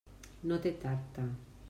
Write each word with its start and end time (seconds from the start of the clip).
No 0.51 0.57
té 0.63 0.71
tacte. 0.85 1.31